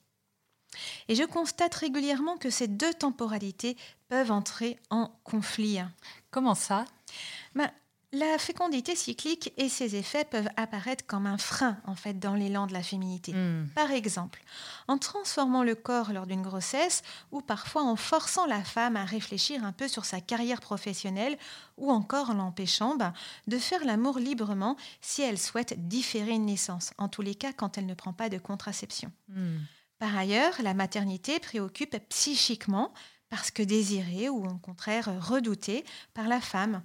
Et 1.07 1.15
je 1.15 1.23
constate 1.23 1.75
régulièrement 1.75 2.37
que 2.37 2.49
ces 2.49 2.67
deux 2.67 2.93
temporalités 2.93 3.77
peuvent 4.09 4.31
entrer 4.31 4.77
en 4.89 5.11
conflit. 5.23 5.79
Comment 6.31 6.55
ça? 6.55 6.85
Ben, 7.55 7.71
la 8.13 8.37
fécondité 8.37 8.95
cyclique 8.95 9.51
et 9.57 9.67
ses 9.67 9.97
effets 9.97 10.23
peuvent 10.23 10.49
apparaître 10.55 11.05
comme 11.05 11.25
un 11.25 11.37
frein 11.37 11.77
en 11.85 11.95
fait 11.95 12.17
dans 12.17 12.35
l'élan 12.35 12.65
de 12.65 12.73
la 12.73 12.81
féminité. 12.81 13.33
Hmm. 13.33 13.67
Par 13.75 13.91
exemple, 13.91 14.41
en 14.87 14.97
transformant 14.97 15.63
le 15.63 15.75
corps 15.75 16.13
lors 16.13 16.25
d'une 16.25 16.41
grossesse 16.41 17.03
ou 17.31 17.41
parfois 17.41 17.83
en 17.83 17.97
forçant 17.97 18.45
la 18.45 18.63
femme 18.63 18.95
à 18.95 19.03
réfléchir 19.03 19.65
un 19.65 19.73
peu 19.73 19.89
sur 19.89 20.05
sa 20.05 20.21
carrière 20.21 20.61
professionnelle 20.61 21.37
ou 21.75 21.91
encore 21.91 22.29
en 22.29 22.35
l'empêchant 22.35 22.95
ben, 22.95 23.13
de 23.47 23.57
faire 23.57 23.83
l'amour 23.83 24.19
librement 24.19 24.77
si 25.01 25.21
elle 25.21 25.37
souhaite 25.37 25.87
différer 25.87 26.31
une 26.31 26.45
naissance, 26.45 26.93
en 26.97 27.09
tous 27.09 27.21
les 27.21 27.35
cas 27.35 27.51
quand 27.51 27.77
elle 27.77 27.85
ne 27.85 27.93
prend 27.93 28.13
pas 28.13 28.29
de 28.29 28.37
contraception. 28.37 29.11
Hmm. 29.27 29.57
Par 29.99 30.15
ailleurs, 30.15 30.53
la 30.61 30.73
maternité 30.73 31.39
préoccupe 31.39 31.97
psychiquement 32.09 32.93
parce 33.29 33.51
que 33.51 33.63
désirée 33.63 34.29
ou 34.29 34.45
au 34.45 34.57
contraire 34.59 35.09
redoutée 35.27 35.83
par 36.13 36.27
la 36.27 36.39
femme. 36.39 36.81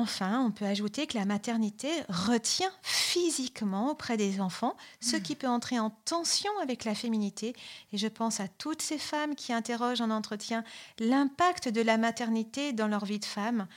Enfin, 0.00 0.40
on 0.40 0.50
peut 0.50 0.64
ajouter 0.64 1.06
que 1.06 1.18
la 1.18 1.26
maternité 1.26 1.90
retient 2.08 2.72
physiquement 2.80 3.90
auprès 3.90 4.16
des 4.16 4.40
enfants, 4.40 4.74
ce 5.02 5.16
qui 5.16 5.36
peut 5.36 5.46
entrer 5.46 5.78
en 5.78 5.90
tension 5.90 6.50
avec 6.62 6.86
la 6.86 6.94
féminité. 6.94 7.54
Et 7.92 7.98
je 7.98 8.08
pense 8.08 8.40
à 8.40 8.48
toutes 8.48 8.80
ces 8.80 8.96
femmes 8.96 9.34
qui 9.34 9.52
interrogent 9.52 10.00
en 10.00 10.10
entretien 10.10 10.64
l'impact 10.98 11.68
de 11.68 11.82
la 11.82 11.98
maternité 11.98 12.72
dans 12.72 12.88
leur 12.88 13.04
vie 13.04 13.18
de 13.18 13.26
femme. 13.26 13.68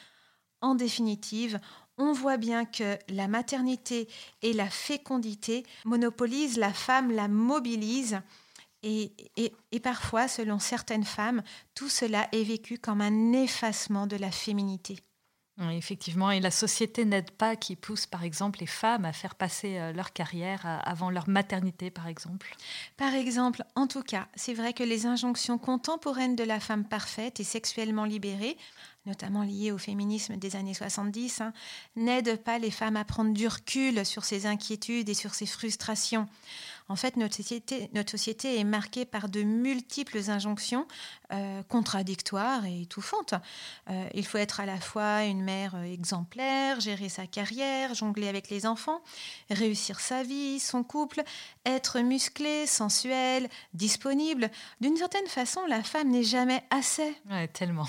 En 0.62 0.76
définitive, 0.76 1.60
on 1.98 2.14
voit 2.14 2.38
bien 2.38 2.64
que 2.64 2.98
la 3.10 3.28
maternité 3.28 4.08
et 4.42 4.54
la 4.54 4.70
fécondité 4.70 5.66
monopolisent 5.84 6.58
la 6.58 6.72
femme, 6.72 7.12
la 7.12 7.28
mobilisent. 7.28 8.22
Et, 8.82 9.12
et, 9.36 9.80
parfois, 9.82 10.30
selon 10.30 10.60
certaines 10.60 11.06
femmes, 11.06 11.44
tout 11.76 11.90
cela 11.90 12.30
est 12.32 12.44
vécu 12.44 12.78
comme 12.78 13.02
un 13.02 13.34
effacement 13.34 14.08
de 14.08 14.16
la 14.16 14.32
féminité. 14.32 15.00
Effectivement, 15.72 16.32
et 16.32 16.40
la 16.40 16.52
société 16.52 17.06
n'aide 17.06 17.32
pas 17.32 17.56
qui 17.56 17.76
pousse, 17.76 18.06
par 18.06 18.24
exemple, 18.24 18.60
les 18.60 18.68
femmes 18.68 19.06
à 19.06 19.14
faire 19.14 19.36
passer 19.36 19.78
euh, 19.78 19.94
leur 19.94 20.12
carrière 20.12 20.62
avant 20.84 21.10
leur 21.10 21.30
maternité, 21.30 21.92
par 21.92 22.08
exemple. 22.08 22.56
Par 22.98 23.14
exemple, 23.14 23.64
en 23.76 23.88
tout 23.88 24.04
cas, 24.04 24.28
c'est 24.36 24.54
vrai 24.54 24.74
que 24.74 24.84
les 24.84 25.06
injonctions 25.06 25.58
contemporaines 25.58 26.36
de 26.36 26.44
la 26.44 26.60
femme 26.60 26.86
parfaite 26.86 27.40
et 27.40 27.44
sexuellement 27.44 28.06
libérée 28.06 28.58
notamment 29.06 29.44
liées 29.44 29.72
au 29.72 29.78
féminisme 29.78 30.38
des 30.38 30.56
années 30.56 30.74
70, 30.74 31.42
hein, 31.42 31.54
n'aident 31.96 32.38
pas 32.38 32.58
les 32.58 32.72
femmes 32.72 32.96
à 32.96 33.04
prendre 33.04 33.34
du 33.34 33.48
recul 33.48 34.06
sur 34.06 34.24
ces 34.24 34.46
inquiétudes 34.46 35.10
et 35.10 35.14
sur 35.14 35.34
ces 35.34 35.46
frustrations. 35.46 36.28
En 36.90 36.96
fait, 36.96 37.18
notre 37.18 37.36
société, 37.36 37.90
notre 37.94 38.12
société 38.12 38.60
est 38.60 38.64
marquée 38.64 39.06
par 39.06 39.30
de 39.30 39.42
multiples 39.44 40.30
injonctions 40.30 40.88
euh, 41.32 41.64
contradictoires 41.64 42.66
et 42.66 42.82
étouffantes. 42.82 43.34
Euh, 43.90 44.08
il 44.14 44.26
faut 44.26 44.38
être 44.38 44.60
à 44.60 44.66
la 44.66 44.80
fois 44.80 45.24
une 45.24 45.42
mère 45.42 45.76
exemplaire, 45.76 46.80
gérer 46.80 47.10
sa 47.10 47.28
carrière, 47.28 47.94
jongler 47.94 48.28
avec 48.28 48.50
les 48.50 48.66
enfants, 48.66 49.02
réussir 49.50 50.00
sa 50.00 50.24
vie, 50.24 50.60
son 50.60 50.84
couple, 50.84 51.24
être 51.66 52.00
musclée, 52.00 52.68
sensuelle, 52.68 53.50
disponible. 53.74 54.52
D'une 54.82 54.98
certaine 54.98 55.28
façon, 55.28 55.62
la 55.68 55.84
femme 55.84 56.10
n'est 56.10 56.24
jamais 56.24 56.64
assez. 56.70 57.16
Ouais, 57.30 57.48
tellement. 57.48 57.88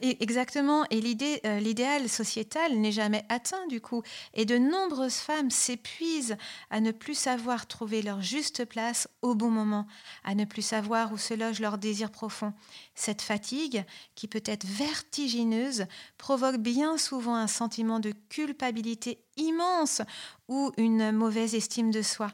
Exactement. 0.00 0.84
Et 0.90 1.02
euh, 1.44 1.60
l'idéal 1.60 2.08
sociétal 2.08 2.76
n'est 2.76 2.92
jamais 2.92 3.24
atteint 3.28 3.66
du 3.68 3.80
coup. 3.80 4.02
Et 4.34 4.44
de 4.44 4.58
nombreuses 4.58 5.16
femmes 5.16 5.50
s'épuisent 5.50 6.36
à 6.70 6.80
ne 6.80 6.90
plus 6.90 7.14
savoir 7.14 7.66
trouver 7.66 8.02
leur 8.02 8.20
juste 8.22 8.64
place 8.64 9.08
au 9.22 9.34
bon 9.34 9.50
moment, 9.50 9.86
à 10.24 10.34
ne 10.34 10.44
plus 10.44 10.62
savoir 10.62 11.12
où 11.12 11.18
se 11.18 11.34
loge 11.34 11.60
leur 11.60 11.78
désir 11.78 12.10
profond. 12.10 12.52
Cette 12.94 13.22
fatigue, 13.22 13.84
qui 14.14 14.28
peut 14.28 14.42
être 14.44 14.66
vertigineuse, 14.66 15.86
provoque 16.16 16.58
bien 16.58 16.96
souvent 16.98 17.34
un 17.34 17.46
sentiment 17.46 18.00
de 18.00 18.12
culpabilité 18.28 19.24
immense 19.38 20.02
ou 20.48 20.72
une 20.76 21.12
mauvaise 21.12 21.54
estime 21.54 21.90
de 21.90 22.02
soi. 22.02 22.30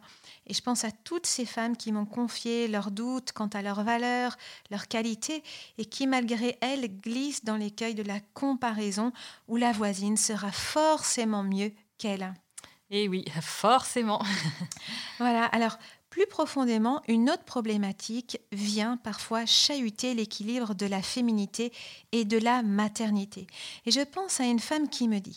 Et 0.46 0.54
je 0.54 0.60
pense 0.60 0.84
à 0.84 0.90
toutes 0.90 1.26
ces 1.26 1.46
femmes 1.46 1.76
qui 1.76 1.92
m'ont 1.92 2.06
confié 2.06 2.68
leurs 2.68 2.90
doutes 2.90 3.32
quant 3.32 3.48
à 3.48 3.62
leurs 3.62 3.82
valeurs, 3.82 4.36
leurs 4.70 4.88
qualités, 4.88 5.42
et 5.78 5.84
qui 5.84 6.06
malgré 6.06 6.58
elles 6.60 6.88
glissent 7.00 7.44
dans 7.44 7.56
l'écueil 7.56 7.94
de 7.94 8.02
la 8.02 8.20
comparaison 8.34 9.12
où 9.48 9.56
la 9.56 9.72
voisine 9.72 10.16
sera 10.16 10.52
forcément 10.52 11.42
mieux 11.42 11.72
qu'elle. 11.98 12.34
Et 12.90 13.04
eh 13.04 13.08
oui, 13.08 13.24
forcément. 13.40 14.22
voilà, 15.18 15.46
alors 15.46 15.78
plus 16.10 16.26
profondément, 16.26 17.02
une 17.08 17.28
autre 17.28 17.42
problématique 17.42 18.38
vient 18.52 18.96
parfois 18.96 19.46
chahuter 19.46 20.14
l'équilibre 20.14 20.74
de 20.74 20.86
la 20.86 21.02
féminité 21.02 21.72
et 22.12 22.24
de 22.24 22.38
la 22.38 22.62
maternité. 22.62 23.48
Et 23.84 23.90
je 23.90 24.00
pense 24.00 24.38
à 24.38 24.44
une 24.44 24.60
femme 24.60 24.88
qui 24.88 25.08
me 25.08 25.18
dit 25.18 25.36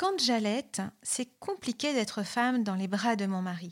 quand 0.00 0.18
j'allaite, 0.18 0.80
c'est 1.02 1.28
compliqué 1.40 1.92
d'être 1.92 2.22
femme 2.22 2.64
dans 2.64 2.74
les 2.74 2.88
bras 2.88 3.16
de 3.16 3.26
mon 3.26 3.42
mari. 3.42 3.70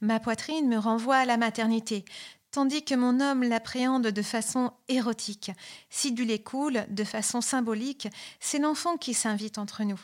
Ma 0.00 0.18
poitrine 0.18 0.66
me 0.66 0.76
renvoie 0.76 1.18
à 1.18 1.24
la 1.24 1.36
maternité, 1.36 2.04
tandis 2.50 2.84
que 2.84 2.96
mon 2.96 3.20
homme 3.20 3.44
l'appréhende 3.44 4.08
de 4.08 4.22
façon 4.22 4.72
érotique. 4.88 5.52
Si 5.88 6.10
du 6.10 6.24
lait 6.24 6.42
coule, 6.42 6.84
de 6.88 7.04
façon 7.04 7.40
symbolique, 7.40 8.08
c'est 8.40 8.58
l'enfant 8.58 8.96
qui 8.96 9.14
s'invite 9.14 9.56
entre 9.56 9.84
nous. 9.84 10.00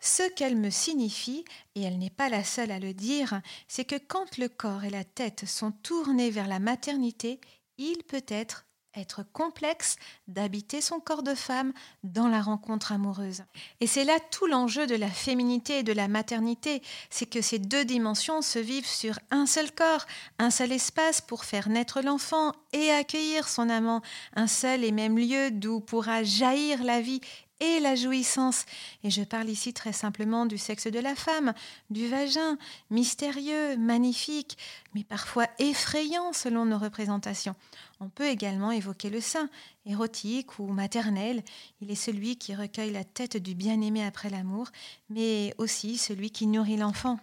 Ce 0.00 0.28
qu'elle 0.34 0.56
me 0.56 0.70
signifie, 0.70 1.44
et 1.76 1.82
elle 1.82 1.98
n'est 1.98 2.10
pas 2.10 2.28
la 2.28 2.42
seule 2.42 2.72
à 2.72 2.80
le 2.80 2.92
dire, 2.92 3.40
c'est 3.68 3.84
que 3.84 3.98
quand 4.08 4.38
le 4.38 4.48
corps 4.48 4.82
et 4.82 4.90
la 4.90 5.04
tête 5.04 5.46
sont 5.46 5.70
tournés 5.70 6.30
vers 6.30 6.48
la 6.48 6.58
maternité, 6.58 7.40
il 7.78 8.02
peut 8.02 8.26
être 8.26 8.65
être 8.96 9.24
complexe 9.32 9.96
d'habiter 10.28 10.80
son 10.80 11.00
corps 11.00 11.22
de 11.22 11.34
femme 11.34 11.72
dans 12.04 12.28
la 12.28 12.40
rencontre 12.40 12.92
amoureuse. 12.92 13.42
Et 13.80 13.86
c'est 13.86 14.04
là 14.04 14.18
tout 14.30 14.46
l'enjeu 14.46 14.86
de 14.86 14.94
la 14.94 15.08
féminité 15.08 15.78
et 15.78 15.82
de 15.82 15.92
la 15.92 16.08
maternité, 16.08 16.82
c'est 17.10 17.26
que 17.26 17.42
ces 17.42 17.58
deux 17.58 17.84
dimensions 17.84 18.42
se 18.42 18.58
vivent 18.58 18.86
sur 18.86 19.18
un 19.30 19.46
seul 19.46 19.70
corps, 19.72 20.06
un 20.38 20.50
seul 20.50 20.72
espace 20.72 21.20
pour 21.20 21.44
faire 21.44 21.68
naître 21.68 22.00
l'enfant 22.00 22.52
et 22.72 22.90
accueillir 22.90 23.48
son 23.48 23.68
amant, 23.68 24.02
un 24.34 24.46
seul 24.46 24.84
et 24.84 24.92
même 24.92 25.18
lieu 25.18 25.50
d'où 25.50 25.80
pourra 25.80 26.22
jaillir 26.22 26.82
la 26.84 27.00
vie 27.00 27.20
et 27.60 27.80
la 27.80 27.94
jouissance. 27.94 28.64
Et 29.04 29.10
je 29.10 29.22
parle 29.22 29.48
ici 29.48 29.72
très 29.72 29.92
simplement 29.92 30.46
du 30.46 30.58
sexe 30.58 30.86
de 30.86 30.98
la 30.98 31.14
femme, 31.14 31.54
du 31.90 32.08
vagin, 32.08 32.58
mystérieux, 32.90 33.76
magnifique, 33.76 34.58
mais 34.94 35.04
parfois 35.04 35.46
effrayant 35.58 36.32
selon 36.32 36.64
nos 36.64 36.78
représentations. 36.78 37.54
On 38.00 38.08
peut 38.08 38.26
également 38.26 38.72
évoquer 38.72 39.10
le 39.10 39.20
sein, 39.20 39.48
érotique 39.86 40.58
ou 40.58 40.66
maternel. 40.66 41.42
Il 41.80 41.90
est 41.90 41.94
celui 41.94 42.36
qui 42.36 42.54
recueille 42.54 42.92
la 42.92 43.04
tête 43.04 43.36
du 43.36 43.54
bien-aimé 43.54 44.04
après 44.04 44.30
l'amour, 44.30 44.68
mais 45.08 45.54
aussi 45.58 45.96
celui 45.96 46.30
qui 46.30 46.46
nourrit 46.46 46.76
l'enfant. 46.76 47.18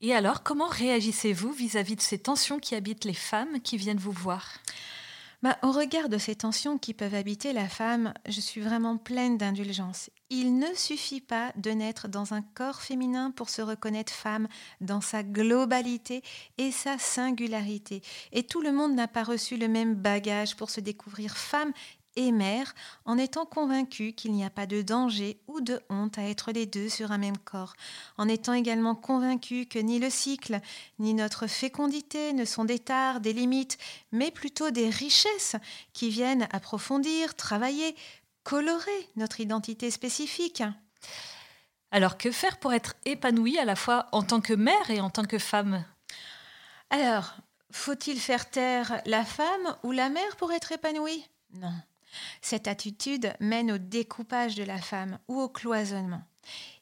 Et 0.00 0.14
alors, 0.14 0.42
comment 0.44 0.68
réagissez-vous 0.68 1.52
vis-à-vis 1.52 1.96
de 1.96 2.00
ces 2.00 2.18
tensions 2.18 2.60
qui 2.60 2.76
habitent 2.76 3.04
les 3.04 3.14
femmes 3.14 3.60
qui 3.60 3.76
viennent 3.76 3.98
vous 3.98 4.12
voir? 4.12 4.58
Bah, 5.40 5.56
au 5.62 5.70
regard 5.70 6.08
de 6.08 6.18
ces 6.18 6.34
tensions 6.34 6.78
qui 6.78 6.94
peuvent 6.94 7.14
habiter 7.14 7.52
la 7.52 7.68
femme, 7.68 8.12
je 8.28 8.40
suis 8.40 8.60
vraiment 8.60 8.96
pleine 8.96 9.38
d'indulgence. 9.38 10.10
Il 10.30 10.58
ne 10.58 10.74
suffit 10.74 11.20
pas 11.20 11.52
de 11.56 11.70
naître 11.70 12.08
dans 12.08 12.34
un 12.34 12.42
corps 12.42 12.82
féminin 12.82 13.30
pour 13.30 13.48
se 13.48 13.62
reconnaître 13.62 14.12
femme 14.12 14.48
dans 14.80 15.00
sa 15.00 15.22
globalité 15.22 16.22
et 16.58 16.72
sa 16.72 16.98
singularité. 16.98 18.02
Et 18.32 18.42
tout 18.42 18.60
le 18.60 18.72
monde 18.72 18.94
n'a 18.94 19.06
pas 19.06 19.22
reçu 19.22 19.56
le 19.56 19.68
même 19.68 19.94
bagage 19.94 20.56
pour 20.56 20.70
se 20.70 20.80
découvrir 20.80 21.36
femme 21.36 21.72
et 22.16 22.32
mère 22.32 22.74
en 23.04 23.18
étant 23.18 23.46
convaincue 23.46 24.12
qu'il 24.12 24.32
n'y 24.32 24.44
a 24.44 24.50
pas 24.50 24.66
de 24.66 24.82
danger 24.82 25.40
ou 25.46 25.60
de 25.60 25.80
honte 25.88 26.18
à 26.18 26.22
être 26.28 26.52
les 26.52 26.66
deux 26.66 26.88
sur 26.88 27.12
un 27.12 27.18
même 27.18 27.38
corps, 27.38 27.74
en 28.16 28.28
étant 28.28 28.52
également 28.52 28.94
convaincue 28.94 29.66
que 29.66 29.78
ni 29.78 29.98
le 29.98 30.10
cycle, 30.10 30.60
ni 30.98 31.14
notre 31.14 31.46
fécondité 31.46 32.32
ne 32.32 32.44
sont 32.44 32.64
des 32.64 32.78
tares, 32.78 33.20
des 33.20 33.32
limites, 33.32 33.78
mais 34.12 34.30
plutôt 34.30 34.70
des 34.70 34.90
richesses 34.90 35.56
qui 35.92 36.10
viennent 36.10 36.48
approfondir, 36.50 37.34
travailler, 37.34 37.96
colorer 38.42 39.08
notre 39.16 39.40
identité 39.40 39.90
spécifique. 39.90 40.62
Alors 41.90 42.18
que 42.18 42.30
faire 42.30 42.58
pour 42.58 42.72
être 42.72 42.94
épanouie 43.04 43.58
à 43.58 43.64
la 43.64 43.76
fois 43.76 44.08
en 44.12 44.22
tant 44.22 44.40
que 44.40 44.52
mère 44.52 44.90
et 44.90 45.00
en 45.00 45.10
tant 45.10 45.24
que 45.24 45.38
femme? 45.38 45.84
Alors, 46.90 47.36
faut-il 47.70 48.18
faire 48.18 48.50
taire 48.50 49.00
la 49.06 49.24
femme 49.24 49.76
ou 49.82 49.92
la 49.92 50.08
mère 50.08 50.36
pour 50.36 50.52
être 50.52 50.72
épanouie? 50.72 51.24
Non. 51.54 51.72
Cette 52.40 52.68
attitude 52.68 53.32
mène 53.40 53.72
au 53.72 53.78
découpage 53.78 54.54
de 54.54 54.64
la 54.64 54.78
femme 54.78 55.18
ou 55.28 55.40
au 55.40 55.48
cloisonnement. 55.48 56.22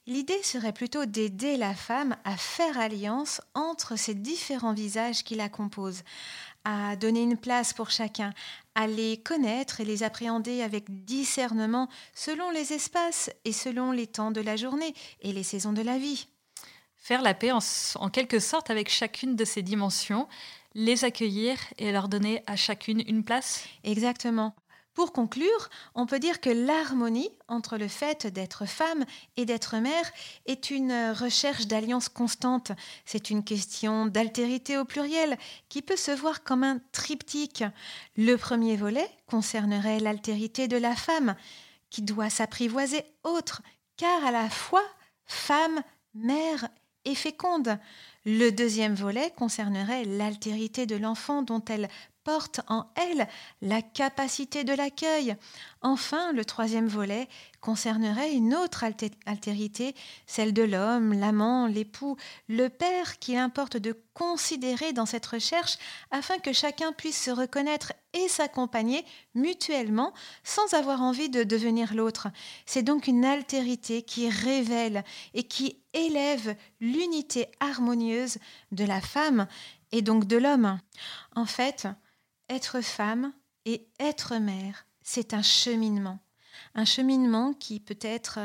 L'idée 0.06 0.40
serait 0.44 0.72
plutôt 0.72 1.04
d'aider 1.04 1.56
la 1.56 1.74
femme 1.74 2.16
à 2.24 2.36
faire 2.36 2.78
alliance 2.78 3.40
entre 3.54 3.96
ces 3.96 4.14
différents 4.14 4.74
visages 4.74 5.24
qui 5.24 5.34
la 5.34 5.48
composent, 5.48 6.04
à 6.64 6.94
donner 6.94 7.22
une 7.22 7.36
place 7.36 7.72
pour 7.72 7.90
chacun, 7.90 8.32
à 8.76 8.86
les 8.86 9.16
connaître 9.16 9.80
et 9.80 9.84
les 9.84 10.04
appréhender 10.04 10.62
avec 10.62 11.04
discernement 11.04 11.88
selon 12.14 12.50
les 12.50 12.72
espaces 12.72 13.30
et 13.44 13.52
selon 13.52 13.90
les 13.90 14.06
temps 14.06 14.30
de 14.30 14.40
la 14.40 14.54
journée 14.54 14.94
et 15.22 15.32
les 15.32 15.42
saisons 15.42 15.72
de 15.72 15.82
la 15.82 15.98
vie. 15.98 16.28
Faire 16.96 17.22
la 17.22 17.34
paix 17.34 17.50
en, 17.50 17.58
en 17.96 18.08
quelque 18.08 18.38
sorte 18.38 18.70
avec 18.70 18.88
chacune 18.88 19.34
de 19.34 19.44
ces 19.44 19.62
dimensions, 19.62 20.28
les 20.74 21.04
accueillir 21.04 21.56
et 21.78 21.90
leur 21.90 22.08
donner 22.08 22.42
à 22.46 22.54
chacune 22.54 23.02
une 23.06 23.24
place? 23.24 23.64
Exactement. 23.82 24.54
Pour 24.96 25.12
conclure, 25.12 25.68
on 25.94 26.06
peut 26.06 26.18
dire 26.18 26.40
que 26.40 26.48
l'harmonie 26.48 27.28
entre 27.48 27.76
le 27.76 27.86
fait 27.86 28.26
d'être 28.26 28.64
femme 28.64 29.04
et 29.36 29.44
d'être 29.44 29.76
mère 29.76 30.10
est 30.46 30.70
une 30.70 31.12
recherche 31.12 31.66
d'alliance 31.66 32.08
constante. 32.08 32.72
C'est 33.04 33.28
une 33.28 33.44
question 33.44 34.06
d'altérité 34.06 34.78
au 34.78 34.86
pluriel 34.86 35.36
qui 35.68 35.82
peut 35.82 35.96
se 35.96 36.12
voir 36.12 36.42
comme 36.42 36.64
un 36.64 36.80
triptyque. 36.92 37.62
Le 38.16 38.36
premier 38.36 38.78
volet 38.78 39.06
concernerait 39.26 40.00
l'altérité 40.00 40.66
de 40.66 40.78
la 40.78 40.96
femme 40.96 41.36
qui 41.90 42.00
doit 42.00 42.30
s'apprivoiser 42.30 43.04
autre, 43.22 43.60
car 43.98 44.24
à 44.24 44.30
la 44.30 44.48
fois 44.48 44.84
femme, 45.26 45.82
mère 46.14 46.70
et 47.04 47.14
féconde. 47.14 47.78
Le 48.24 48.48
deuxième 48.48 48.94
volet 48.94 49.30
concernerait 49.36 50.06
l'altérité 50.06 50.86
de 50.86 50.96
l'enfant 50.96 51.42
dont 51.42 51.62
elle 51.68 51.90
porte 52.26 52.60
en 52.66 52.86
elle 52.96 53.28
la 53.62 53.82
capacité 53.82 54.64
de 54.64 54.74
l'accueil. 54.74 55.36
Enfin, 55.80 56.32
le 56.32 56.44
troisième 56.44 56.88
volet 56.88 57.28
concernerait 57.60 58.32
une 58.32 58.52
autre 58.52 58.84
altérité, 59.26 59.94
celle 60.26 60.52
de 60.52 60.64
l'homme, 60.64 61.12
l'amant, 61.12 61.68
l'époux, 61.68 62.16
le 62.48 62.66
père 62.68 63.20
qu'il 63.20 63.36
importe 63.36 63.76
de 63.76 63.96
considérer 64.12 64.92
dans 64.92 65.06
cette 65.06 65.24
recherche 65.24 65.78
afin 66.10 66.38
que 66.38 66.52
chacun 66.52 66.92
puisse 66.92 67.22
se 67.22 67.30
reconnaître 67.30 67.92
et 68.12 68.26
s'accompagner 68.26 69.04
mutuellement 69.36 70.12
sans 70.42 70.74
avoir 70.74 71.02
envie 71.02 71.28
de 71.28 71.44
devenir 71.44 71.94
l'autre. 71.94 72.26
C'est 72.66 72.82
donc 72.82 73.06
une 73.06 73.24
altérité 73.24 74.02
qui 74.02 74.28
révèle 74.28 75.04
et 75.32 75.44
qui 75.44 75.78
élève 75.92 76.56
l'unité 76.80 77.46
harmonieuse 77.60 78.38
de 78.72 78.84
la 78.84 79.00
femme 79.00 79.46
et 79.92 80.02
donc 80.02 80.26
de 80.26 80.36
l'homme. 80.36 80.80
En 81.36 81.46
fait, 81.46 81.86
être 82.48 82.80
femme 82.80 83.32
et 83.64 83.88
être 83.98 84.36
mère, 84.36 84.86
c'est 85.02 85.34
un 85.34 85.42
cheminement. 85.42 86.18
Un 86.74 86.84
cheminement 86.84 87.52
qui 87.52 87.80
peut 87.80 87.98
être 88.00 88.38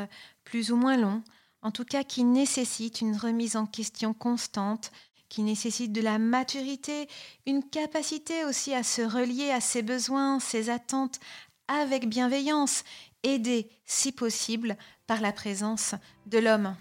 plus 0.44 0.72
ou 0.72 0.76
moins 0.76 0.96
long, 0.96 1.22
en 1.62 1.70
tout 1.70 1.84
cas 1.84 2.04
qui 2.04 2.24
nécessite 2.24 3.00
une 3.00 3.16
remise 3.16 3.56
en 3.56 3.66
question 3.66 4.14
constante, 4.14 4.90
qui 5.28 5.42
nécessite 5.42 5.92
de 5.92 6.02
la 6.02 6.18
maturité, 6.18 7.08
une 7.46 7.62
capacité 7.62 8.44
aussi 8.44 8.74
à 8.74 8.82
se 8.82 9.00
relier 9.00 9.50
à 9.50 9.60
ses 9.60 9.82
besoins, 9.82 10.40
ses 10.40 10.68
attentes 10.68 11.20
avec 11.68 12.08
bienveillance, 12.08 12.84
aidée, 13.22 13.70
si 13.86 14.12
possible, 14.12 14.76
par 15.06 15.20
la 15.20 15.32
présence 15.32 15.94
de 16.26 16.38
l'homme. 16.38 16.76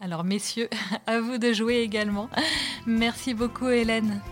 Alors 0.00 0.24
messieurs, 0.24 0.68
à 1.06 1.20
vous 1.20 1.38
de 1.38 1.52
jouer 1.52 1.80
également. 1.80 2.30
Merci 2.86 3.34
beaucoup 3.34 3.68
Hélène. 3.68 4.22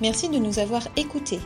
Merci 0.00 0.28
de 0.28 0.38
nous 0.38 0.58
avoir 0.58 0.82
écoutés. 0.96 1.40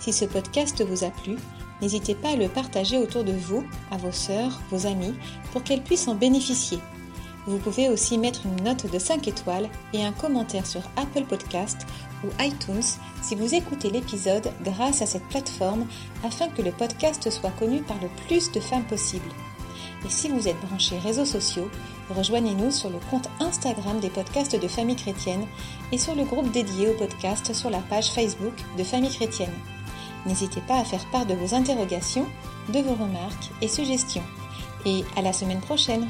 Si 0.00 0.12
ce 0.12 0.24
podcast 0.24 0.84
vous 0.84 1.04
a 1.04 1.10
plu, 1.10 1.36
n'hésitez 1.80 2.16
pas 2.16 2.30
à 2.30 2.36
le 2.36 2.48
partager 2.48 2.98
autour 2.98 3.22
de 3.22 3.32
vous, 3.32 3.64
à 3.92 3.96
vos 3.96 4.10
sœurs, 4.10 4.60
vos 4.70 4.86
amis, 4.86 5.14
pour 5.52 5.62
qu'elles 5.62 5.82
puissent 5.82 6.08
en 6.08 6.16
bénéficier. 6.16 6.78
Vous 7.46 7.58
pouvez 7.58 7.88
aussi 7.88 8.18
mettre 8.18 8.46
une 8.46 8.64
note 8.64 8.90
de 8.90 8.98
5 8.98 9.26
étoiles 9.28 9.68
et 9.92 10.04
un 10.04 10.12
commentaire 10.12 10.66
sur 10.66 10.82
Apple 10.96 11.24
Podcast 11.24 11.86
ou 12.24 12.28
iTunes 12.40 12.82
si 13.20 13.34
vous 13.34 13.54
écoutez 13.54 13.90
l'épisode 13.90 14.52
grâce 14.62 15.02
à 15.02 15.06
cette 15.06 15.26
plateforme 15.28 15.86
afin 16.24 16.48
que 16.48 16.62
le 16.62 16.70
podcast 16.70 17.30
soit 17.30 17.50
connu 17.50 17.82
par 17.82 18.00
le 18.00 18.08
plus 18.26 18.50
de 18.52 18.60
femmes 18.60 18.84
possible. 18.84 19.28
Et 20.04 20.10
si 20.10 20.28
vous 20.28 20.48
êtes 20.48 20.60
branché 20.60 20.98
réseaux 20.98 21.24
sociaux, 21.24 21.70
rejoignez-nous 22.10 22.70
sur 22.70 22.90
le 22.90 22.98
compte 23.10 23.28
Instagram 23.40 24.00
des 24.00 24.10
podcasts 24.10 24.60
de 24.60 24.68
Famille 24.68 24.96
Chrétienne 24.96 25.46
et 25.92 25.98
sur 25.98 26.14
le 26.14 26.24
groupe 26.24 26.50
dédié 26.50 26.88
au 26.88 26.94
podcast 26.94 27.54
sur 27.54 27.70
la 27.70 27.78
page 27.78 28.10
Facebook 28.10 28.54
de 28.76 28.82
Famille 28.82 29.14
Chrétienne. 29.14 29.52
N'hésitez 30.26 30.60
pas 30.62 30.78
à 30.78 30.84
faire 30.84 31.04
part 31.10 31.26
de 31.26 31.34
vos 31.34 31.54
interrogations, 31.54 32.26
de 32.72 32.80
vos 32.80 32.94
remarques 32.94 33.50
et 33.60 33.68
suggestions. 33.68 34.24
Et 34.84 35.04
à 35.16 35.22
la 35.22 35.32
semaine 35.32 35.60
prochaine 35.60 36.08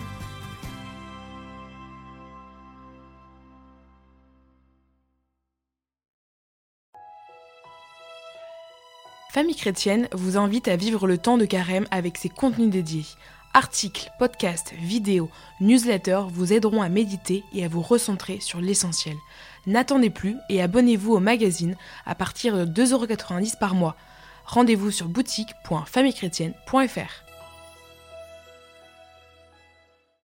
Famille 9.32 9.56
chrétienne 9.56 10.08
vous 10.12 10.36
invite 10.36 10.68
à 10.68 10.76
vivre 10.76 11.06
le 11.06 11.16
temps 11.16 11.38
de 11.38 11.46
carême 11.46 11.86
avec 11.90 12.18
ses 12.18 12.28
contenus 12.28 12.68
dédiés. 12.68 13.06
Articles, 13.54 14.10
podcasts, 14.18 14.72
vidéos, 14.72 15.28
newsletters 15.60 16.22
vous 16.30 16.54
aideront 16.54 16.80
à 16.80 16.88
méditer 16.88 17.44
et 17.52 17.66
à 17.66 17.68
vous 17.68 17.82
recentrer 17.82 18.40
sur 18.40 18.62
l'essentiel. 18.62 19.18
N'attendez 19.66 20.08
plus 20.08 20.36
et 20.48 20.62
abonnez-vous 20.62 21.12
au 21.12 21.20
magazine 21.20 21.76
à 22.06 22.14
partir 22.14 22.56
de 22.56 22.64
2,90€ 22.64 23.58
par 23.58 23.74
mois. 23.74 23.94
Rendez-vous 24.46 24.90
sur 24.90 25.08
boutique.famillechrétienne.fr. 25.08 27.31